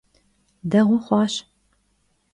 [0.71, 1.33] Değue xhuaş.